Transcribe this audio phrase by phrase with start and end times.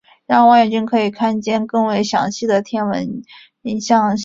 [0.25, 3.21] 让望远镜可以看见更为详细的天文
[3.61, 4.19] 图像信息。